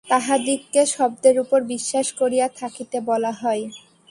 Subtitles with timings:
[0.07, 3.63] তাহাদিগকে শব্দের উপর বিশ্বাস করিয়া থাকিতে বলা হয়।